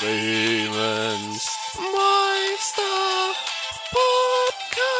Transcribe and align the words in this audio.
Bremens 0.00 1.46
Meister 1.76 3.32
Podcast. 3.92 4.94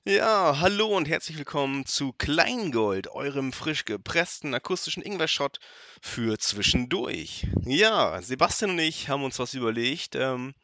Ja, 0.04 0.58
hallo 0.60 0.88
und 0.88 1.08
herzlich 1.08 1.38
willkommen 1.38 1.86
zu 1.86 2.12
Kleingold, 2.12 3.08
eurem 3.08 3.54
frisch 3.54 3.86
gepressten 3.86 4.52
akustischen 4.52 5.02
Ingwer-Shot 5.02 5.58
für 6.02 6.38
zwischendurch. 6.38 7.46
Ja, 7.64 8.20
Sebastian 8.20 8.72
und 8.72 8.78
ich 8.80 9.08
haben 9.08 9.24
uns 9.24 9.38
was 9.38 9.54
überlegt 9.54 10.16
ähm, 10.16 10.54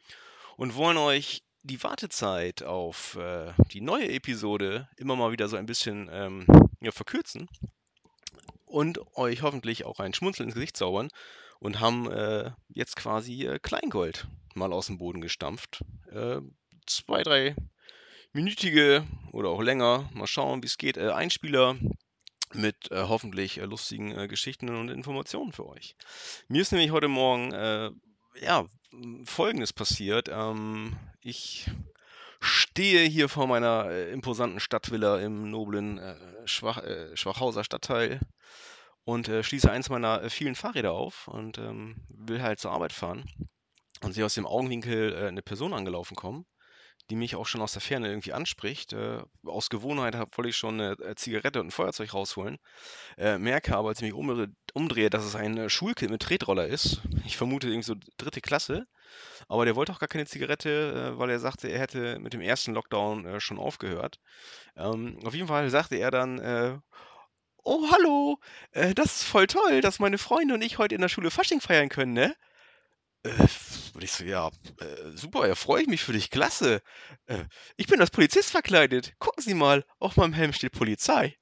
und 0.55 0.75
wollen 0.75 0.97
euch 0.97 1.41
die 1.65 1.81
Wartezeit 1.83 2.63
auf 2.63 3.15
äh, 3.15 3.51
die 3.71 3.81
neue 3.81 4.09
Episode 4.11 4.87
immer 4.97 5.15
mal 5.15 5.31
wieder 5.31 5.47
so 5.47 5.57
ein 5.57 5.65
bisschen 5.65 6.09
ähm, 6.11 6.45
ja, 6.79 6.91
verkürzen 6.91 7.49
und 8.65 8.99
euch 9.15 9.41
hoffentlich 9.41 9.85
auch 9.85 9.99
ein 9.99 10.13
Schmunzeln 10.13 10.49
ins 10.49 10.55
Gesicht 10.55 10.77
zaubern 10.77 11.09
und 11.59 11.79
haben 11.79 12.11
äh, 12.11 12.51
jetzt 12.69 12.95
quasi 12.95 13.45
äh, 13.45 13.59
Kleingold 13.59 14.27
mal 14.53 14.71
aus 14.71 14.87
dem 14.87 14.99
Boden 14.99 15.21
gestampft. 15.21 15.83
Äh, 16.11 16.39
zwei, 16.85 17.23
drei 17.23 17.55
minütige 18.31 19.05
oder 19.31 19.49
auch 19.49 19.61
länger, 19.61 20.09
mal 20.13 20.27
schauen, 20.27 20.61
wie 20.61 20.67
es 20.67 20.77
geht, 20.77 20.97
äh, 20.97 21.09
Einspieler 21.09 21.77
mit 22.53 22.91
äh, 22.91 23.05
hoffentlich 23.07 23.55
lustigen 23.57 24.27
Geschichten 24.27 24.69
und 24.69 24.89
Informationen 24.89 25.51
für 25.51 25.67
euch. 25.67 25.95
Mir 26.47 26.61
ist 26.61 26.71
nämlich 26.71 26.91
heute 26.91 27.07
Morgen 27.07 27.51
ja, 28.41 28.65
Folgendes 29.25 29.73
passiert. 29.73 30.29
Ähm, 30.31 30.97
ich 31.21 31.69
stehe 32.39 33.07
hier 33.07 33.29
vor 33.29 33.47
meiner 33.47 33.89
äh, 33.89 34.11
imposanten 34.11 34.59
Stadtvilla 34.59 35.19
im 35.19 35.49
noblen 35.49 35.97
äh, 35.97 36.15
Schwach, 36.45 36.77
äh, 36.77 37.15
Schwachhauser 37.15 37.63
Stadtteil 37.63 38.19
und 39.03 39.27
äh, 39.27 39.43
schließe 39.43 39.71
eins 39.71 39.89
meiner 39.89 40.23
äh, 40.23 40.29
vielen 40.29 40.55
Fahrräder 40.55 40.91
auf 40.91 41.27
und 41.27 41.57
ähm, 41.57 41.95
will 42.09 42.41
halt 42.41 42.59
zur 42.59 42.71
Arbeit 42.71 42.93
fahren 42.93 43.25
und 44.01 44.13
sehe 44.13 44.25
aus 44.25 44.35
dem 44.35 44.45
Augenwinkel 44.45 45.13
äh, 45.13 45.27
eine 45.27 45.41
Person 45.41 45.73
angelaufen 45.73 46.15
kommen 46.15 46.45
die 47.09 47.15
mich 47.15 47.35
auch 47.35 47.45
schon 47.45 47.61
aus 47.61 47.73
der 47.73 47.81
Ferne 47.81 48.07
irgendwie 48.07 48.33
anspricht. 48.33 48.93
Äh, 48.93 49.19
aus 49.45 49.69
Gewohnheit 49.69 50.15
wollte 50.15 50.49
ich 50.49 50.57
schon 50.57 50.79
eine 50.79 50.91
äh, 50.93 51.15
Zigarette 51.15 51.59
und 51.59 51.67
ein 51.67 51.71
Feuerzeug 51.71 52.13
rausholen. 52.13 52.57
Äh, 53.17 53.37
merke 53.37 53.75
aber, 53.75 53.89
als 53.89 53.99
ich 53.99 54.05
mich 54.05 54.13
umdrehe, 54.13 54.47
umdrehe, 54.73 55.09
dass 55.09 55.23
es 55.23 55.35
ein 55.35 55.57
äh, 55.57 55.69
Schulkind 55.69 56.11
mit 56.11 56.21
Tretroller 56.21 56.67
ist. 56.67 57.01
Ich 57.25 57.37
vermute 57.37 57.67
irgendwie 57.67 57.83
so 57.85 57.95
dritte 58.17 58.41
Klasse. 58.41 58.87
Aber 59.47 59.65
der 59.65 59.75
wollte 59.75 59.91
auch 59.91 59.99
gar 59.99 60.09
keine 60.09 60.25
Zigarette, 60.25 61.13
äh, 61.15 61.19
weil 61.19 61.29
er 61.29 61.39
sagte, 61.39 61.67
er 61.67 61.79
hätte 61.79 62.19
mit 62.19 62.33
dem 62.33 62.41
ersten 62.41 62.73
Lockdown 62.73 63.25
äh, 63.25 63.39
schon 63.39 63.59
aufgehört. 63.59 64.19
Ähm, 64.75 65.19
auf 65.23 65.35
jeden 65.35 65.47
Fall 65.47 65.69
sagte 65.69 65.95
er 65.95 66.11
dann, 66.11 66.81
Oh, 67.67 67.89
hallo, 67.91 68.37
das 68.93 69.07
ist 69.07 69.23
voll 69.23 69.47
toll, 69.47 69.81
dass 69.81 69.97
meine 69.97 70.19
Freunde 70.19 70.53
und 70.53 70.61
ich 70.61 70.77
heute 70.77 70.93
in 70.93 71.01
der 71.01 71.09
Schule 71.09 71.31
Fasching 71.31 71.61
feiern 71.61 71.89
können, 71.89 72.13
ne? 72.13 72.35
Äh, 73.25 73.47
und 73.93 74.03
ich 74.03 74.11
so, 74.11 74.23
ja, 74.23 74.49
äh, 74.79 75.11
super, 75.15 75.47
ja, 75.47 75.55
freue 75.55 75.81
ich 75.81 75.87
mich 75.87 76.03
für 76.03 76.13
dich, 76.13 76.29
klasse. 76.29 76.81
Äh, 77.25 77.45
ich 77.77 77.87
bin 77.87 77.99
als 77.99 78.11
Polizist 78.11 78.51
verkleidet. 78.51 79.13
Gucken 79.19 79.43
Sie 79.43 79.53
mal, 79.53 79.85
auf 79.99 80.17
meinem 80.17 80.33
Helm 80.33 80.53
steht 80.53 80.73
Polizei. 80.73 81.35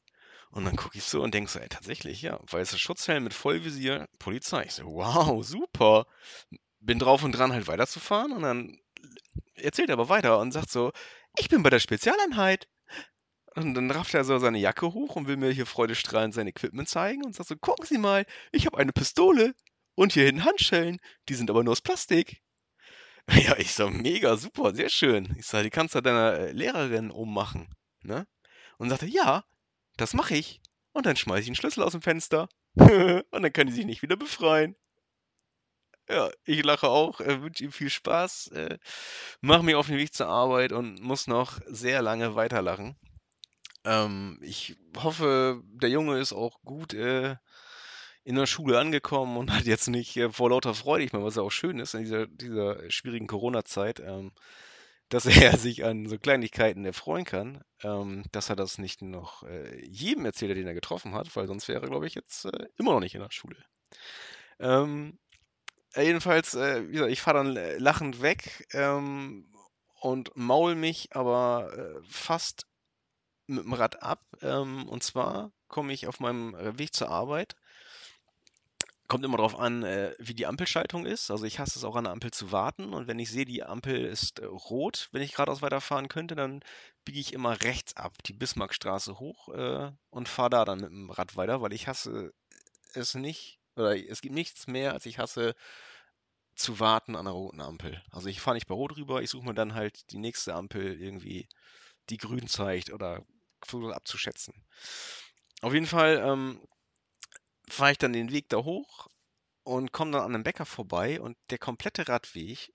Und 0.51 0.65
dann 0.65 0.75
gucke 0.75 0.97
ich 0.97 1.03
so 1.03 1.21
und 1.23 1.33
denke 1.33 1.49
so, 1.51 1.59
ey, 1.59 1.69
tatsächlich, 1.69 2.21
ja, 2.21 2.39
weißer 2.49 2.77
Schutzhelm 2.77 3.23
mit 3.23 3.33
Vollvisier, 3.33 4.07
Polizei. 4.19 4.63
Ich 4.65 4.73
so, 4.73 4.85
wow, 4.85 5.43
super. 5.43 6.05
Bin 6.79 6.99
drauf 6.99 7.23
und 7.23 7.33
dran, 7.33 7.53
halt 7.53 7.67
weiterzufahren 7.67 8.33
und 8.33 8.43
dann 8.43 8.77
erzählt 9.55 9.89
er 9.89 9.93
aber 9.93 10.09
weiter 10.09 10.39
und 10.39 10.51
sagt 10.51 10.71
so, 10.71 10.91
ich 11.37 11.49
bin 11.49 11.63
bei 11.63 11.69
der 11.71 11.79
Spezialeinheit. 11.79 12.67
Und 13.55 13.75
dann 13.75 13.91
rafft 13.91 14.13
er 14.13 14.23
so 14.23 14.37
seine 14.39 14.59
Jacke 14.59 14.93
hoch 14.93 15.15
und 15.15 15.27
will 15.27 15.37
mir 15.37 15.51
hier 15.51 15.65
freudestrahlend 15.65 16.33
sein 16.33 16.47
Equipment 16.47 16.89
zeigen 16.89 17.23
und 17.25 17.35
sagt 17.35 17.49
so, 17.49 17.55
gucken 17.55 17.85
Sie 17.85 17.97
mal, 17.97 18.25
ich 18.51 18.65
habe 18.65 18.77
eine 18.77 18.93
Pistole. 18.93 19.53
Und 19.95 20.13
hier 20.13 20.25
hinten 20.25 20.45
Handschellen, 20.45 20.99
die 21.29 21.35
sind 21.35 21.49
aber 21.49 21.63
nur 21.63 21.73
aus 21.73 21.81
Plastik. 21.81 22.41
Ja, 23.31 23.57
ich 23.57 23.73
so, 23.73 23.89
mega, 23.89 24.35
super, 24.35 24.75
sehr 24.75 24.89
schön. 24.89 25.33
Ich 25.39 25.45
sage, 25.45 25.63
die 25.63 25.69
kannst 25.69 25.95
du 25.95 26.01
deiner 26.01 26.33
äh, 26.33 26.51
Lehrerin 26.51 27.09
ummachen. 27.09 27.73
Ne? 28.01 28.27
Und 28.77 28.89
sagte, 28.89 29.05
ja, 29.05 29.45
das 29.95 30.13
mache 30.13 30.35
ich. 30.35 30.61
Und 30.91 31.05
dann 31.05 31.15
schmeiße 31.15 31.43
ich 31.43 31.47
einen 31.47 31.55
Schlüssel 31.55 31.83
aus 31.83 31.93
dem 31.93 32.01
Fenster. 32.01 32.49
und 32.75 33.23
dann 33.31 33.53
kann 33.53 33.67
die 33.67 33.73
sich 33.73 33.85
nicht 33.85 34.01
wieder 34.01 34.17
befreien. 34.17 34.75
Ja, 36.09 36.29
ich 36.43 36.63
lache 36.63 36.87
auch, 36.89 37.21
äh, 37.21 37.41
wünsche 37.41 37.63
ihm 37.63 37.71
viel 37.71 37.89
Spaß, 37.89 38.47
äh, 38.47 38.77
mache 39.39 39.63
mich 39.63 39.75
auf 39.75 39.87
den 39.87 39.97
Weg 39.97 40.13
zur 40.13 40.27
Arbeit 40.27 40.73
und 40.73 41.01
muss 41.01 41.27
noch 41.27 41.61
sehr 41.65 42.01
lange 42.01 42.35
weiterlachen. 42.35 42.97
Ähm, 43.85 44.37
ich 44.41 44.75
hoffe, 44.97 45.61
der 45.65 45.89
Junge 45.89 46.19
ist 46.19 46.33
auch 46.33 46.61
gut 46.63 46.93
äh, 46.93 47.37
in 48.23 48.35
der 48.35 48.45
Schule 48.45 48.79
angekommen 48.79 49.37
und 49.37 49.51
hat 49.51 49.65
jetzt 49.65 49.87
nicht 49.87 50.15
äh, 50.17 50.31
vor 50.31 50.49
lauter 50.49 50.73
Freude, 50.73 51.03
ich 51.03 51.13
meine, 51.13 51.25
was 51.25 51.35
ja 51.35 51.41
auch 51.41 51.51
schön 51.51 51.79
ist 51.79 51.93
in 51.93 52.03
dieser, 52.03 52.27
dieser 52.27 52.89
schwierigen 52.89 53.27
Corona-Zeit, 53.27 53.99
ähm, 53.99 54.31
dass 55.09 55.25
er 55.53 55.57
sich 55.57 55.83
an 55.83 56.07
so 56.07 56.17
Kleinigkeiten 56.17 56.85
erfreuen 56.85 57.25
kann, 57.25 57.63
ähm, 57.83 58.23
dass 58.31 58.49
er 58.49 58.55
das 58.55 58.77
nicht 58.77 59.01
noch 59.01 59.43
äh, 59.43 59.85
jedem 59.85 60.25
erzählt, 60.25 60.57
den 60.57 60.67
er 60.67 60.73
getroffen 60.73 61.13
hat, 61.13 61.35
weil 61.35 61.47
sonst 61.47 61.67
wäre 61.67 61.81
er, 61.81 61.89
glaube 61.89 62.07
ich, 62.07 62.15
jetzt 62.15 62.45
äh, 62.45 62.67
immer 62.77 62.93
noch 62.93 63.01
nicht 63.01 63.15
in 63.15 63.21
der 63.21 63.31
Schule. 63.31 63.57
Ähm, 64.59 65.19
äh, 65.93 66.03
jedenfalls, 66.03 66.55
äh, 66.55 66.87
wie 66.87 66.93
gesagt, 66.93 67.11
ich 67.11 67.21
fahre 67.21 67.43
dann 67.43 67.57
äh, 67.57 67.77
lachend 67.77 68.21
weg 68.21 68.67
ähm, 68.71 69.53
und 69.99 70.31
maul 70.35 70.75
mich 70.75 71.15
aber 71.15 72.01
fast 72.09 72.67
mit 73.47 73.63
dem 73.63 73.73
Rad 73.73 74.01
ab. 74.01 74.25
Ähm, 74.41 74.87
und 74.87 75.03
zwar 75.03 75.51
komme 75.67 75.93
ich 75.93 76.07
auf 76.07 76.19
meinem 76.19 76.55
Weg 76.77 76.93
zur 76.93 77.09
Arbeit 77.09 77.55
Kommt 79.13 79.25
immer 79.25 79.37
darauf 79.37 79.59
an, 79.59 79.83
äh, 79.83 80.15
wie 80.17 80.33
die 80.33 80.47
Ampelschaltung 80.47 81.05
ist. 81.05 81.29
Also 81.29 81.45
ich 81.45 81.59
hasse 81.59 81.77
es 81.77 81.85
auch 81.85 81.95
an 81.95 82.05
der 82.05 82.13
Ampel 82.13 82.31
zu 82.31 82.51
warten. 82.51 82.95
Und 82.95 83.05
wenn 83.07 83.19
ich 83.19 83.29
sehe, 83.29 83.45
die 83.45 83.61
Ampel 83.61 84.03
ist 84.05 84.39
äh, 84.39 84.45
rot, 84.45 85.09
wenn 85.11 85.21
ich 85.21 85.33
geradeaus 85.33 85.61
weiterfahren 85.61 86.07
könnte, 86.07 86.33
dann 86.33 86.61
biege 87.05 87.19
ich 87.19 87.31
immer 87.31 87.61
rechts 87.61 87.95
ab, 87.95 88.15
die 88.25 88.33
Bismarckstraße 88.33 89.19
hoch 89.19 89.49
äh, 89.49 89.91
und 90.09 90.29
fahre 90.29 90.49
da 90.49 90.65
dann 90.65 90.79
mit 90.79 90.89
dem 90.89 91.11
Rad 91.11 91.35
weiter, 91.35 91.61
weil 91.61 91.73
ich 91.73 91.87
hasse 91.87 92.33
es 92.95 93.13
nicht, 93.13 93.59
oder 93.75 93.95
es 93.95 94.21
gibt 94.21 94.33
nichts 94.33 94.65
mehr, 94.65 94.93
als 94.93 95.05
ich 95.05 95.19
hasse 95.19 95.53
zu 96.55 96.79
warten 96.79 97.15
an 97.15 97.25
der 97.25 97.35
roten 97.35 97.61
Ampel. 97.61 98.01
Also 98.09 98.29
ich 98.29 98.41
fahre 98.41 98.55
nicht 98.55 98.65
bei 98.65 98.73
Rot 98.73 98.97
rüber, 98.97 99.21
ich 99.21 99.29
suche 99.29 99.45
mir 99.45 99.53
dann 99.53 99.75
halt 99.75 100.11
die 100.11 100.17
nächste 100.17 100.55
Ampel 100.55 100.99
irgendwie, 100.99 101.47
die 102.09 102.17
grün 102.17 102.47
zeigt 102.47 102.91
oder 102.91 103.23
abzuschätzen. 103.93 104.55
Auf 105.61 105.75
jeden 105.75 105.85
Fall 105.85 106.19
ähm, 106.25 106.59
fahre 107.67 107.91
ich 107.93 107.97
dann 107.97 108.13
den 108.13 108.31
Weg 108.31 108.49
da 108.49 108.57
hoch 108.57 109.07
und 109.63 109.91
komme 109.91 110.11
dann 110.11 110.21
an 110.21 110.35
einem 110.35 110.43
Bäcker 110.43 110.65
vorbei 110.65 111.21
und 111.21 111.37
der 111.49 111.57
komplette 111.57 112.07
Radweg 112.07 112.73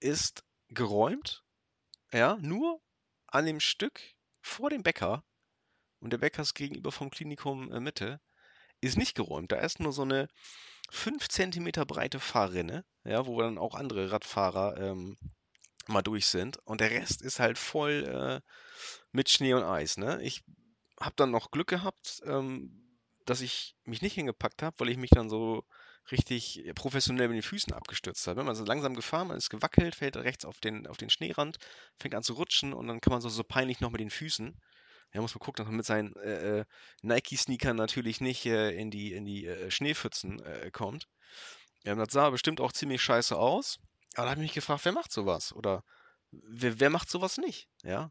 ist 0.00 0.44
geräumt, 0.68 1.44
ja, 2.12 2.36
nur 2.40 2.80
an 3.26 3.46
dem 3.46 3.60
Stück 3.60 4.00
vor 4.40 4.70
dem 4.70 4.82
Bäcker 4.82 5.24
und 6.00 6.10
der 6.10 6.18
Bäcker 6.18 6.42
ist 6.42 6.54
gegenüber 6.54 6.92
vom 6.92 7.10
Klinikum 7.10 7.68
Mitte, 7.82 8.20
ist 8.80 8.96
nicht 8.96 9.14
geräumt. 9.14 9.52
Da 9.52 9.56
ist 9.56 9.80
nur 9.80 9.92
so 9.92 10.02
eine 10.02 10.28
5 10.90 11.28
cm 11.28 11.70
breite 11.86 12.18
Fahrrinne, 12.18 12.84
ja, 13.04 13.26
wo 13.26 13.40
dann 13.40 13.58
auch 13.58 13.74
andere 13.74 14.10
Radfahrer 14.10 14.76
ähm, 14.78 15.18
mal 15.86 16.02
durch 16.02 16.26
sind. 16.26 16.58
Und 16.64 16.80
der 16.80 16.90
Rest 16.90 17.22
ist 17.22 17.38
halt 17.38 17.58
voll 17.58 18.04
äh, 18.06 18.40
mit 19.12 19.28
Schnee 19.28 19.54
und 19.54 19.64
Eis. 19.64 19.98
Ne? 19.98 20.22
Ich 20.22 20.42
habe 20.98 21.14
dann 21.16 21.30
noch 21.30 21.50
Glück 21.50 21.68
gehabt, 21.68 22.20
ähm, 22.24 22.79
dass 23.30 23.42
ich 23.42 23.76
mich 23.84 24.02
nicht 24.02 24.14
hingepackt 24.14 24.60
habe, 24.60 24.74
weil 24.80 24.88
ich 24.88 24.96
mich 24.96 25.10
dann 25.10 25.30
so 25.30 25.64
richtig 26.10 26.64
professionell 26.74 27.28
mit 27.28 27.36
den 27.36 27.42
Füßen 27.42 27.72
abgestürzt 27.72 28.26
habe. 28.26 28.42
Man 28.42 28.56
ist 28.56 28.66
langsam 28.66 28.96
gefahren, 28.96 29.28
man 29.28 29.36
ist 29.36 29.50
gewackelt, 29.50 29.94
fällt 29.94 30.16
rechts 30.16 30.44
auf 30.44 30.58
den, 30.58 30.88
auf 30.88 30.96
den 30.96 31.10
Schneerand, 31.10 31.58
fängt 31.96 32.16
an 32.16 32.24
zu 32.24 32.32
rutschen 32.32 32.72
und 32.72 32.88
dann 32.88 33.00
kann 33.00 33.12
man 33.12 33.20
so, 33.20 33.28
so 33.28 33.44
peinlich 33.44 33.78
noch 33.80 33.92
mit 33.92 34.00
den 34.00 34.10
Füßen. 34.10 34.60
Ja, 35.12 35.20
muss 35.20 35.32
man 35.32 35.38
gucken, 35.38 35.58
dass 35.58 35.68
man 35.68 35.76
mit 35.76 35.86
seinen 35.86 36.16
äh, 36.16 36.58
äh 36.60 36.64
Nike-Sneakern 37.02 37.76
natürlich 37.76 38.20
nicht 38.20 38.46
äh, 38.46 38.72
in 38.72 38.90
die, 38.90 39.12
in 39.12 39.24
die 39.24 39.46
äh, 39.46 39.70
Schneepfützen 39.70 40.40
äh, 40.40 40.72
kommt. 40.72 41.06
Ja, 41.84 41.94
das 41.94 42.12
sah 42.12 42.30
bestimmt 42.30 42.60
auch 42.60 42.72
ziemlich 42.72 43.00
scheiße 43.00 43.36
aus. 43.38 43.78
Aber 44.16 44.24
da 44.24 44.30
habe 44.30 44.40
ich 44.40 44.46
mich 44.46 44.54
gefragt, 44.54 44.84
wer 44.84 44.92
macht 44.92 45.12
sowas? 45.12 45.52
Oder 45.52 45.84
wer, 46.32 46.80
wer 46.80 46.90
macht 46.90 47.08
sowas 47.08 47.38
nicht? 47.38 47.68
Ja. 47.84 48.10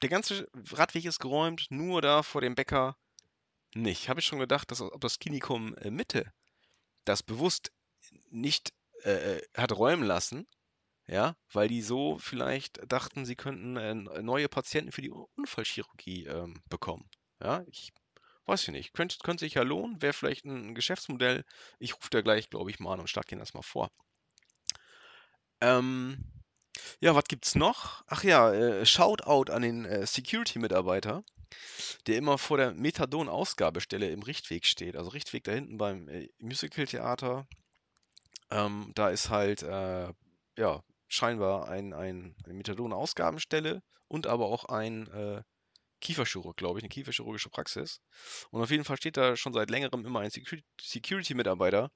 Der 0.00 0.08
ganze 0.08 0.48
Radweg 0.72 1.04
ist 1.06 1.18
geräumt, 1.18 1.66
nur 1.70 2.02
da 2.02 2.22
vor 2.22 2.40
dem 2.40 2.54
Bäcker 2.54 2.96
nicht. 3.76 4.08
Habe 4.08 4.20
ich 4.20 4.26
schon 4.26 4.38
gedacht, 4.38 4.70
dass 4.70 4.80
ob 4.80 5.00
das 5.00 5.18
Klinikum 5.18 5.74
äh, 5.76 5.90
Mitte 5.90 6.32
das 7.04 7.22
bewusst 7.22 7.72
nicht 8.30 8.72
äh, 9.04 9.36
äh, 9.36 9.42
hat 9.56 9.72
räumen 9.72 10.04
lassen, 10.04 10.46
ja, 11.06 11.36
weil 11.52 11.68
die 11.68 11.82
so 11.82 12.18
vielleicht 12.18 12.80
dachten, 12.90 13.24
sie 13.26 13.36
könnten 13.36 13.76
äh, 13.76 14.22
neue 14.22 14.48
Patienten 14.48 14.92
für 14.92 15.02
die 15.02 15.10
Unfallchirurgie 15.10 16.26
ähm, 16.26 16.62
bekommen. 16.68 17.08
Ja, 17.42 17.64
ich 17.68 17.92
weiß 18.46 18.62
ich 18.64 18.68
nicht. 18.70 18.92
Könnte, 18.94 19.18
könnte 19.24 19.44
sich 19.44 19.54
ja 19.54 19.62
lohnen, 19.62 20.02
wäre 20.02 20.12
vielleicht 20.12 20.44
ein 20.44 20.74
Geschäftsmodell. 20.74 21.44
Ich 21.78 21.96
rufe 21.96 22.10
da 22.10 22.22
gleich, 22.22 22.50
glaube 22.50 22.70
ich, 22.70 22.80
mal 22.80 22.94
an 22.94 23.00
und 23.00 23.10
schlage 23.10 23.32
Ihnen 23.32 23.40
das 23.40 23.54
mal 23.54 23.62
vor. 23.62 23.90
Ähm, 25.60 26.24
Ja, 27.00 27.14
was 27.14 27.24
gibt's 27.26 27.54
noch? 27.56 28.04
Ach 28.08 28.24
ja, 28.24 28.52
äh, 28.52 28.86
Shoutout 28.86 29.52
an 29.52 29.62
den 29.62 29.84
äh, 29.86 30.06
Security-Mitarbeiter, 30.06 31.24
der 32.06 32.16
immer 32.16 32.38
vor 32.38 32.56
der 32.56 32.72
Methadon-Ausgabestelle 32.72 34.10
im 34.10 34.22
Richtweg 34.22 34.66
steht. 34.66 34.96
Also 34.96 35.10
Richtweg 35.10 35.44
da 35.44 35.52
hinten 35.52 35.78
beim 35.78 36.08
äh, 36.08 36.28
Musical-Theater. 36.38 37.46
Ähm, 38.50 38.92
da 38.94 39.10
ist 39.10 39.30
halt, 39.30 39.62
äh, 39.62 40.12
ja, 40.56 40.82
scheinbar 41.08 41.68
ein, 41.68 41.92
ein, 41.92 42.34
eine 42.44 42.54
Methadon-Ausgabenstelle 42.54 43.82
und 44.08 44.26
aber 44.26 44.46
auch 44.46 44.64
ein 44.66 45.06
äh, 45.08 45.42
Kieferchirurg, 46.00 46.56
glaube 46.56 46.78
ich, 46.78 46.84
eine 46.84 46.88
kieferchirurgische 46.90 47.48
Praxis. 47.48 48.00
Und 48.50 48.62
auf 48.62 48.70
jeden 48.70 48.84
Fall 48.84 48.96
steht 48.96 49.16
da 49.16 49.36
schon 49.36 49.52
seit 49.52 49.70
längerem 49.70 50.04
immer 50.04 50.20
ein 50.20 50.30
Security- 50.30 50.64
Security-Mitarbeiter 50.80 51.90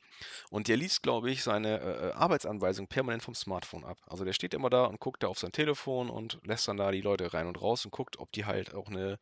und 0.51 0.69
der 0.69 0.77
liest, 0.77 1.03
glaube 1.03 1.31
ich, 1.31 1.43
seine 1.43 1.81
äh, 1.81 2.09
äh, 2.09 2.13
Arbeitsanweisung 2.13 2.89
permanent 2.89 3.23
vom 3.23 3.35
Smartphone 3.35 3.85
ab. 3.85 3.99
Also 4.07 4.25
der 4.25 4.33
steht 4.33 4.55
immer 4.55 4.71
da 4.71 4.85
und 4.85 5.01
guckt 5.01 5.23
da 5.23 5.29
auf 5.29 5.39
sein 5.39 5.53
Telefon 5.53 6.11
und 6.11 6.39
lässt 6.45 6.67
dann 6.69 6.77
da 6.77 6.91
die 6.91 7.03
Leute 7.03 7.33
rein 7.33 7.47
und 7.47 7.61
raus 7.61 7.85
und 7.85 7.91
guckt, 7.91 8.19
ob 8.19 8.33
die 8.33 8.45
halt 8.47 8.75
auch 8.75 8.89
eine, 8.89 9.19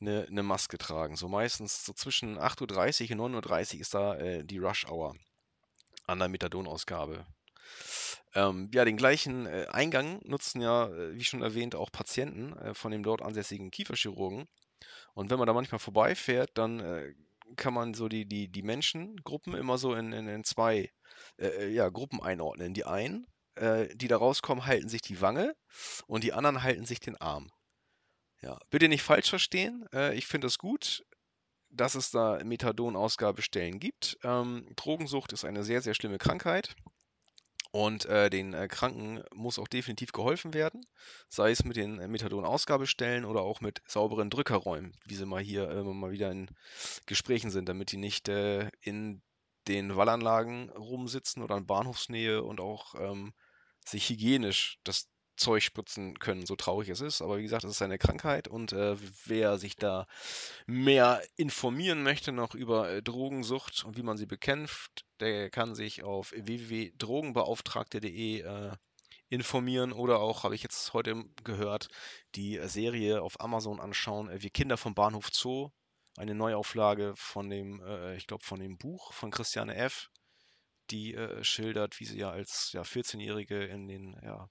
eine, 0.00 0.26
eine 0.26 0.42
Maske 0.42 0.78
tragen. 0.78 1.16
So 1.16 1.28
meistens 1.28 1.84
so 1.84 1.92
zwischen 1.92 2.38
8.30 2.38 3.16
Uhr 3.16 3.24
und 3.24 3.36
9.30 3.36 3.74
Uhr 3.74 3.80
ist 3.80 3.94
da 3.94 4.16
äh, 4.16 4.44
die 4.44 4.58
Rush-Hour 4.58 5.14
an 6.06 6.18
der 6.18 6.28
Methadonausgabe. 6.28 7.26
Ähm, 8.34 8.70
ja, 8.72 8.84
den 8.84 8.96
gleichen 8.96 9.46
äh, 9.46 9.66
Eingang 9.70 10.20
nutzen 10.24 10.60
ja, 10.60 10.86
äh, 10.86 11.14
wie 11.14 11.24
schon 11.24 11.42
erwähnt, 11.42 11.74
auch 11.74 11.90
Patienten 11.90 12.56
äh, 12.58 12.74
von 12.74 12.92
dem 12.92 13.02
dort 13.02 13.22
ansässigen 13.22 13.70
Kieferchirurgen. 13.70 14.46
Und 15.14 15.30
wenn 15.30 15.38
man 15.38 15.46
da 15.46 15.52
manchmal 15.52 15.80
vorbeifährt, 15.80 16.50
dann 16.54 16.80
äh, 16.80 17.12
kann 17.56 17.74
man 17.74 17.94
so 17.94 18.08
die, 18.08 18.26
die, 18.26 18.48
die 18.48 18.62
Menschengruppen 18.62 19.54
immer 19.54 19.78
so 19.78 19.94
in, 19.94 20.12
in, 20.12 20.28
in 20.28 20.44
zwei 20.44 20.90
äh, 21.38 21.68
ja, 21.68 21.88
Gruppen 21.88 22.22
einordnen. 22.22 22.74
Die 22.74 22.84
einen, 22.84 23.26
die 23.94 24.08
da 24.08 24.16
rauskommen, 24.16 24.64
halten 24.64 24.88
sich 24.88 25.02
die 25.02 25.20
Wange 25.20 25.54
und 26.06 26.24
die 26.24 26.32
anderen 26.32 26.62
halten 26.62 26.86
sich 26.86 26.98
den 26.98 27.20
Arm. 27.20 27.50
Ja, 28.40 28.58
bitte 28.70 28.88
nicht 28.88 29.02
falsch 29.02 29.28
verstehen. 29.28 29.84
Ich 30.14 30.26
finde 30.26 30.46
es 30.46 30.56
gut, 30.56 31.04
dass 31.68 31.94
es 31.94 32.10
da 32.10 32.42
Methadon-Ausgabestellen 32.42 33.78
gibt. 33.78 34.16
Ähm, 34.22 34.66
Drogensucht 34.76 35.32
ist 35.32 35.44
eine 35.44 35.62
sehr, 35.62 35.82
sehr 35.82 35.94
schlimme 35.94 36.16
Krankheit. 36.16 36.74
Und 37.72 38.04
äh, 38.06 38.30
den 38.30 38.52
äh, 38.52 38.66
Kranken 38.66 39.22
muss 39.32 39.58
auch 39.58 39.68
definitiv 39.68 40.10
geholfen 40.12 40.54
werden, 40.54 40.84
sei 41.28 41.52
es 41.52 41.64
mit 41.64 41.76
den 41.76 42.00
äh, 42.00 42.08
Methadon-Ausgabestellen 42.08 43.24
oder 43.24 43.42
auch 43.42 43.60
mit 43.60 43.80
sauberen 43.86 44.28
Drückerräumen, 44.28 44.92
wie 45.06 45.14
sie 45.14 45.26
mal 45.26 45.40
hier 45.40 45.70
äh, 45.70 45.82
mal 45.84 46.10
wieder 46.10 46.32
in 46.32 46.50
Gesprächen 47.06 47.50
sind, 47.50 47.68
damit 47.68 47.92
die 47.92 47.96
nicht 47.96 48.28
äh, 48.28 48.70
in 48.80 49.22
den 49.68 49.94
Wallanlagen 49.94 50.70
rumsitzen 50.70 51.44
oder 51.44 51.56
in 51.56 51.66
Bahnhofsnähe 51.66 52.42
und 52.42 52.60
auch 52.60 52.96
ähm, 52.96 53.32
sich 53.84 54.08
hygienisch 54.08 54.78
das 54.82 55.08
Zeug 55.40 55.62
spritzen 55.62 56.18
können, 56.18 56.46
so 56.46 56.56
traurig 56.56 56.88
es 56.88 57.00
ist. 57.00 57.22
Aber 57.22 57.38
wie 57.38 57.42
gesagt, 57.42 57.64
es 57.64 57.72
ist 57.72 57.82
eine 57.82 57.98
Krankheit 57.98 58.48
und 58.48 58.72
äh, 58.72 58.96
wer 59.24 59.58
sich 59.58 59.76
da 59.76 60.06
mehr 60.66 61.22
informieren 61.36 62.02
möchte 62.02 62.32
noch 62.32 62.54
über 62.54 62.90
äh, 62.90 63.02
Drogensucht 63.02 63.84
und 63.84 63.96
wie 63.96 64.02
man 64.02 64.16
sie 64.16 64.26
bekämpft, 64.26 65.04
der 65.18 65.50
kann 65.50 65.74
sich 65.74 66.04
auf 66.04 66.32
www.drogenbeauftragte.de 66.32 68.40
äh, 68.40 68.72
informieren 69.30 69.92
oder 69.92 70.20
auch, 70.20 70.44
habe 70.44 70.54
ich 70.54 70.62
jetzt 70.62 70.92
heute 70.92 71.24
gehört, 71.44 71.88
die 72.34 72.60
Serie 72.64 73.22
auf 73.22 73.40
Amazon 73.40 73.80
anschauen, 73.80 74.28
äh, 74.28 74.42
Wir 74.42 74.50
Kinder 74.50 74.76
vom 74.76 74.94
Bahnhof 74.94 75.30
Zoo. 75.32 75.70
Eine 76.16 76.34
Neuauflage 76.34 77.14
von 77.16 77.48
dem, 77.48 77.80
äh, 77.80 78.16
ich 78.16 78.26
glaube, 78.26 78.44
von 78.44 78.60
dem 78.60 78.76
Buch 78.76 79.12
von 79.12 79.30
Christiane 79.30 79.76
F., 79.76 80.10
die 80.90 81.14
äh, 81.14 81.42
schildert, 81.44 82.00
wie 82.00 82.04
sie 82.04 82.18
ja 82.18 82.30
als 82.30 82.72
ja, 82.72 82.82
14-Jährige 82.82 83.64
in 83.64 83.86
den 83.86 84.20
ja, 84.22 84.48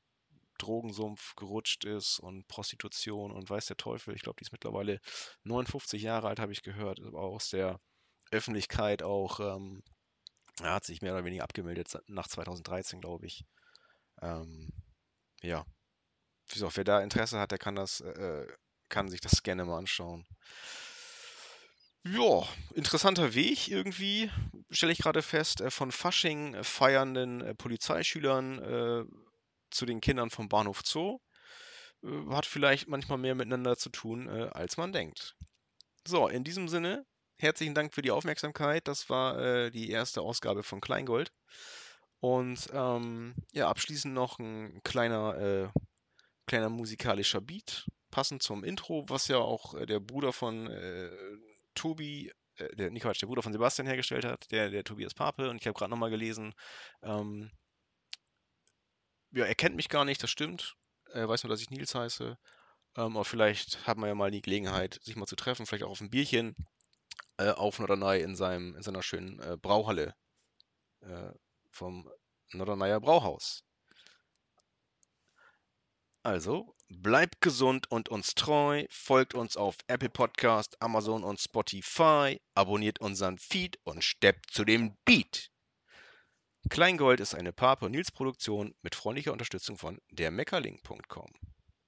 Drogensumpf 0.60 1.36
gerutscht 1.36 1.86
ist 1.86 2.20
und 2.20 2.48
Prostitution 2.48 3.32
und 3.32 3.50
weiß 3.50 3.66
der 3.68 3.78
Teufel. 3.78 4.16
Ich 4.16 4.22
glaube, 4.22 4.38
die 4.40 4.44
ist 4.44 4.52
mittlerweile 4.52 5.00
59 5.44 6.02
Jahre 6.02 6.28
alt, 6.28 6.40
habe 6.40 6.52
ich 6.52 6.62
gehört, 6.62 7.00
aber 7.00 7.22
aus 7.22 7.50
der 7.50 7.80
Öffentlichkeit 8.32 9.04
auch, 9.04 9.40
ähm, 9.40 9.82
hat 10.62 10.86
sich 10.86 11.02
mehr 11.02 11.14
oder 11.14 11.26
weniger 11.26 11.44
abgemeldet 11.44 11.98
nach 12.08 12.28
2013, 12.28 13.02
glaube 13.02 13.26
ich. 13.26 13.44
Ähm, 14.22 14.70
ja, 15.42 15.66
wie 16.50 16.62
wer 16.62 16.84
da 16.84 17.02
Interesse 17.02 17.40
hat, 17.40 17.52
der 17.52 17.58
kann 17.58 17.76
das, 17.76 18.02
äh, 18.02 18.48
kann 18.90 19.10
sich 19.10 19.22
das 19.22 19.44
gerne 19.44 19.66
mal 19.66 19.78
anschauen. 19.78 20.26
Ja, 22.06 22.48
interessanter 22.74 23.36
Weg 23.36 23.68
irgendwie, 23.68 24.32
stelle 24.72 24.94
ich 24.94 25.00
gerade 25.00 25.22
fest, 25.22 25.62
äh, 25.62 25.70
von 25.70 25.92
Fasching 25.92 26.56
äh, 26.56 26.64
feiernden 26.64 27.42
äh, 27.42 27.54
Polizeischülern 27.54 28.60
äh, 28.60 29.29
zu 29.72 29.86
den 29.86 30.02
Kindern 30.02 30.30
vom 30.30 30.50
Bahnhof 30.50 30.82
Zoo. 30.84 31.20
Äh, 32.04 32.08
hat 32.30 32.46
vielleicht 32.46 32.88
manchmal 32.88 33.18
mehr 33.18 33.36
miteinander 33.36 33.78
zu 33.78 33.90
tun, 33.90 34.28
äh, 34.28 34.50
als 34.52 34.78
man 34.78 34.94
denkt. 34.94 35.36
So, 36.08 36.28
in 36.28 36.44
diesem 36.44 36.68
Sinne, 36.68 37.06
herzlichen 37.38 37.76
Dank 37.76 37.94
für 37.94 38.02
die 38.02 38.12
Aufmerksamkeit. 38.12 38.88
Das 38.88 39.10
war 39.10 39.40
äh, 39.40 39.72
die 39.72 39.90
erste 39.90 40.22
Ausgabe 40.22 40.64
von 40.64 40.82
Kleingold. 40.82 41.32
Und 42.20 42.70
ähm, 42.74 43.34
ja, 43.54 43.70
abschließend 43.70 44.14
noch 44.14 44.40
ein 44.40 44.82
kleiner, 44.84 45.38
äh, 45.38 45.80
kleiner 46.48 46.70
musikalischer 46.70 47.40
Beat, 47.40 47.88
passend 48.12 48.44
zum 48.44 48.64
Intro, 48.64 49.06
was 49.08 49.28
ja 49.30 49.38
auch 49.38 49.74
äh, 49.76 49.86
der 49.86 50.02
Bruder 50.02 50.34
von 50.34 50.68
äh, 50.68 51.10
Tobi, 51.76 52.32
der, 52.74 52.92
nicht 52.92 53.04
Quatsch, 53.04 53.22
der 53.22 53.28
Bruder 53.28 53.42
von 53.42 53.54
Sebastian 53.54 53.88
hergestellt 53.88 54.26
hat, 54.26 54.52
der, 54.52 54.70
der 54.70 54.84
Tobias 54.84 55.14
Pape. 55.14 55.50
Und 55.50 55.62
ich 55.62 55.68
habe 55.68 55.78
gerade 55.78 55.92
nochmal 55.92 56.10
gelesen, 56.10 56.54
ähm, 57.04 57.52
ja, 59.32 59.46
er 59.46 59.56
kennt 59.56 59.76
mich 59.76 59.90
gar 59.90 60.06
nicht, 60.06 60.22
das 60.24 60.32
stimmt. 60.32 60.76
Er 61.12 61.28
weiß 61.28 61.44
nur, 61.44 61.50
dass 61.50 61.62
ich 61.62 61.70
Nils 61.70 61.96
heiße. 61.96 62.38
Ähm, 62.98 63.18
aber 63.18 63.26
vielleicht 63.26 63.86
hat 63.88 63.98
man 63.98 64.10
ja 64.10 64.16
mal 64.16 64.32
die 64.32 64.42
Gelegenheit, 64.42 65.00
sich 65.04 65.16
mal 65.16 65.26
zu 65.26 65.36
treffen, 65.36 65.66
vielleicht 65.66 65.84
auch 65.84 65.92
auf 65.92 66.02
ein 66.02 66.10
Bierchen 66.10 66.56
äh, 67.38 67.52
auf 67.52 67.80
Norderney 67.80 68.22
in, 68.22 68.36
seinem, 68.36 68.76
in 68.76 68.84
seiner 68.84 69.04
schönen 69.04 69.40
äh, 69.40 69.58
Brauhalle 69.58 70.14
äh, 71.02 71.32
vom 71.72 72.10
Norderneyer 72.52 73.00
Brauhaus. 73.00 73.64
Also, 76.24 76.76
bleibt 76.90 77.40
gesund 77.40 77.90
und 77.90 78.10
uns 78.10 78.36
treu, 78.36 78.86
folgt 78.90 79.36
uns 79.36 79.56
auf 79.56 79.78
Apple 79.88 80.10
Podcast, 80.10 80.76
Amazon 80.82 81.24
und 81.24 81.40
Spotify, 81.40 82.42
abonniert 82.56 83.00
unseren 83.00 83.38
Feed 83.38 83.78
und 83.84 84.04
steppt 84.04 84.52
zu 84.52 84.66
dem 84.66 84.98
Beat. 85.06 85.50
Kleingold 86.68 87.20
ist 87.20 87.36
eine 87.36 87.54
Pape 87.54 87.90
Nils 87.90 88.12
Produktion 88.12 88.76
mit 88.82 88.94
freundlicher 88.96 89.32
Unterstützung 89.32 89.78
von 89.78 90.00
dermeckerling.com. 90.12 91.32